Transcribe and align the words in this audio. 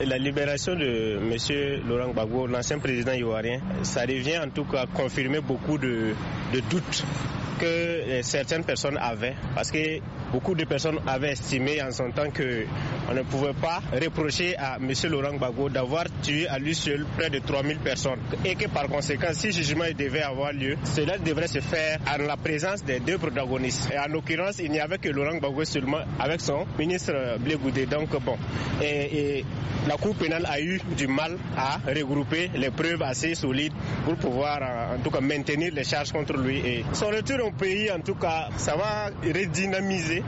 La 0.00 0.18
libération 0.18 0.74
de 0.74 1.18
M. 1.22 1.86
Laurent 1.88 2.10
Gbagbo, 2.10 2.48
l'ancien 2.48 2.80
président 2.80 3.12
ivoirien, 3.12 3.60
ça 3.84 4.04
devient 4.04 4.38
en 4.44 4.50
tout 4.50 4.64
cas 4.64 4.86
confirmer 4.86 5.38
beaucoup 5.40 5.78
de, 5.78 6.16
de 6.52 6.60
doutes 6.68 7.04
que 7.60 8.20
certaines 8.22 8.64
personnes 8.64 8.98
avaient, 9.00 9.36
parce 9.54 9.70
que 9.70 10.00
beaucoup 10.34 10.56
de 10.56 10.64
personnes 10.64 10.98
avaient 11.06 11.30
estimé 11.30 11.80
en 11.80 11.92
son 11.92 12.10
temps 12.10 12.28
que 12.32 12.64
on 13.08 13.14
ne 13.14 13.22
pouvait 13.22 13.52
pas 13.52 13.80
reprocher 13.92 14.56
à 14.56 14.78
M. 14.80 14.90
Laurent 15.08 15.36
Gbagbo 15.36 15.68
d'avoir 15.68 16.06
tué 16.22 16.48
à 16.48 16.58
lui 16.58 16.74
seul 16.74 17.06
près 17.16 17.30
de 17.30 17.38
3000 17.38 17.78
personnes 17.78 18.18
et 18.44 18.56
que 18.56 18.66
par 18.68 18.88
conséquent, 18.88 19.28
si 19.32 19.52
jugement 19.52 19.84
devait 19.96 20.22
avoir 20.22 20.52
lieu, 20.52 20.76
cela 20.82 21.18
devrait 21.18 21.46
se 21.46 21.60
faire 21.60 21.98
en 22.12 22.20
la 22.24 22.36
présence 22.36 22.82
des 22.82 22.98
deux 22.98 23.16
protagonistes. 23.16 23.88
Et 23.94 23.98
en 23.98 24.08
l'occurrence, 24.08 24.58
il 24.58 24.72
n'y 24.72 24.80
avait 24.80 24.98
que 24.98 25.08
Laurent 25.08 25.36
Gbagbo 25.36 25.64
seulement 25.64 26.00
avec 26.18 26.40
son 26.40 26.66
ministre 26.80 27.12
Blé 27.38 27.54
Goudé. 27.54 27.86
Donc 27.86 28.10
bon, 28.24 28.36
et, 28.82 29.38
et 29.38 29.44
la 29.86 29.96
Cour 29.96 30.16
pénale 30.16 30.46
a 30.46 30.60
eu 30.60 30.80
du 30.96 31.06
mal 31.06 31.36
à 31.56 31.78
regrouper 31.86 32.50
les 32.56 32.70
preuves 32.70 33.02
assez 33.02 33.36
solides 33.36 33.72
pour 34.04 34.16
pouvoir 34.16 34.60
en 34.96 34.98
tout 35.00 35.10
cas 35.10 35.20
maintenir 35.20 35.72
les 35.72 35.84
charges 35.84 36.10
contre 36.10 36.36
lui. 36.36 36.58
Et 36.58 36.84
son 36.92 37.06
retour 37.06 37.38
au 37.46 37.52
pays, 37.52 37.88
en 37.92 38.00
tout 38.00 38.16
cas, 38.16 38.48
ça 38.56 38.74
va 38.74 39.10
redynamiser 39.22 40.23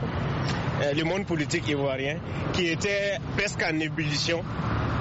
le 0.95 1.03
monde 1.03 1.25
politique 1.25 1.67
ivoirien 1.67 2.17
qui 2.53 2.67
était 2.67 3.17
presque 3.35 3.63
en 3.63 3.79
ébullition 3.79 4.43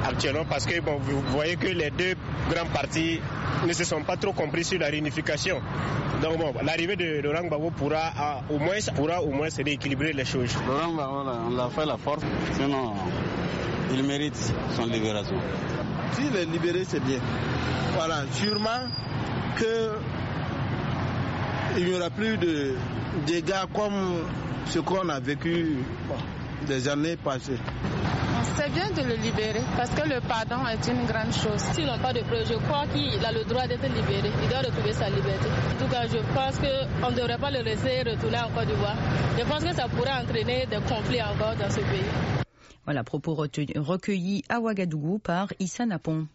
actuellement 0.07 0.45
parce 0.49 0.67
que 0.67 0.81
bon, 0.81 0.97
vous 1.01 1.21
voyez 1.33 1.57
que 1.57 1.67
les 1.69 1.91
deux 1.91 2.15
grands 2.51 2.67
partis 2.67 3.21
ne 3.67 3.73
se 3.73 3.85
sont 3.85 4.03
pas 4.03 4.17
trop 4.17 4.33
compris 4.33 4.65
sur 4.65 4.79
la 4.79 4.87
réunification. 4.87 5.61
Donc 6.23 6.39
bon, 6.39 6.55
l'arrivée 6.65 6.97
de 6.97 7.21
Laurent 7.21 7.45
Gbagbo 7.47 7.71
pourra 7.71 8.43
au 8.51 8.59
moins 8.59 8.77
pourra 8.95 9.23
au 9.23 9.31
moins 9.31 9.49
rééquilibrer 9.57 10.13
les 10.13 10.25
choses. 10.25 10.55
Laurent 10.67 10.93
Gbagbo, 10.93 11.31
on 11.49 11.57
l'a 11.57 11.69
fait 11.69 11.87
la 11.87 11.97
force, 11.97 12.23
sinon 12.55 12.95
il 13.93 14.03
mérite 14.03 14.37
son 14.75 14.87
libération. 14.87 15.37
S'il 16.13 16.35
est 16.35 16.47
libéré, 16.47 16.85
c'est 16.87 17.03
bien. 17.05 17.19
Voilà, 17.95 18.25
sûrement 18.33 18.89
que 19.57 19.99
il 21.79 21.87
n'y 21.87 21.95
aura 21.95 22.11
plus 22.11 22.37
de 22.39 22.75
dégâts 23.27 23.67
comme 23.75 24.25
ce 24.67 24.79
qu'on 24.81 25.09
a 25.09 25.21
vécu 25.21 25.77
des 26.67 26.89
années 26.89 27.17
passées. 27.17 27.59
C'est 28.57 28.71
bien 28.73 28.89
de 28.91 29.03
le 29.09 29.15
libérer 29.17 29.61
parce 29.77 29.91
que 29.91 30.09
le 30.09 30.21
pardon 30.21 30.67
est 30.67 30.87
une 30.91 31.05
grande 31.07 31.33
chose. 31.33 31.61
S'ils 31.75 31.87
n'ont 31.87 31.99
pas 31.99 32.13
de 32.13 32.21
preuve, 32.21 32.47
je 32.49 32.55
crois 32.55 32.87
qu'il 32.87 33.25
a 33.25 33.33
le 33.33 33.45
droit 33.45 33.67
d'être 33.67 33.87
libéré. 33.89 34.31
Il 34.43 34.49
doit 34.49 34.61
retrouver 34.61 34.93
sa 34.93 35.09
liberté. 35.11 35.47
En 35.49 35.85
tout 35.85 35.91
cas, 35.91 36.07
je 36.07 36.19
pense 36.35 36.59
qu'on 36.59 37.11
ne 37.11 37.17
devrait 37.17 37.39
pas 37.39 37.51
le 37.51 37.63
laisser 37.63 38.03
retourner 38.03 38.39
en 38.39 38.51
Côte 38.51 38.67
d'Ivoire. 38.69 38.97
Je 39.39 39.45
pense 39.45 39.63
que 39.65 39.75
ça 39.75 39.89
pourrait 39.89 40.13
entraîner 40.23 40.67
des 40.67 40.77
conflits 40.89 41.23
encore 41.23 41.55
dans 41.57 41.71
ce 41.71 41.81
pays. 41.81 42.45
Voilà, 42.85 43.05
propos 43.05 43.35
recueillis 43.35 44.45
à 44.49 44.61
Ouagadougou 44.61 45.19
par 45.19 45.49
Issa 45.59 45.85
Napon. 45.87 46.27